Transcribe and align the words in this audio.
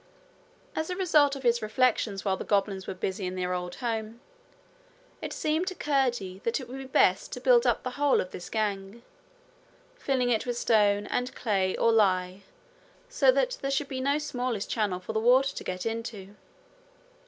As 0.75 0.87
the 0.87 0.95
result 0.95 1.35
of 1.35 1.43
his 1.43 1.61
reflections 1.61 2.25
while 2.25 2.35
the 2.35 2.43
goblins 2.43 2.87
were 2.87 2.95
busy 2.95 3.27
in 3.27 3.35
their 3.35 3.53
old 3.53 3.75
home, 3.75 4.19
it 5.21 5.31
seemed 5.31 5.67
to 5.67 5.75
Curdie 5.75 6.39
that 6.43 6.59
it 6.59 6.67
would 6.67 6.79
be 6.79 6.85
best 6.85 7.31
to 7.33 7.39
build 7.39 7.67
up 7.67 7.83
the 7.83 7.91
whole 7.91 8.19
of 8.19 8.31
this 8.31 8.49
gang, 8.49 9.03
filling 9.95 10.31
it 10.31 10.47
with 10.47 10.57
stone, 10.57 11.05
and 11.05 11.35
clay 11.35 11.77
or 11.77 11.91
lie, 11.91 12.41
so 13.09 13.31
that 13.31 13.59
there 13.61 13.69
should 13.69 13.89
be 13.89 14.01
no 14.01 14.17
smallest 14.17 14.71
channel 14.71 14.99
for 14.99 15.13
the 15.13 15.19
water 15.19 15.53
to 15.55 15.63
get 15.63 15.85
into. 15.85 16.35